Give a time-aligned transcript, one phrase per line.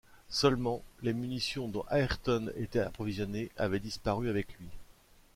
[0.29, 4.71] Seulement, les munitions, dont Ayrton était approvisionné, avaient disparu avec lui.